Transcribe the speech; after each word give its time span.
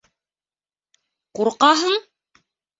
Ҡурҡаһың? 1.41 1.97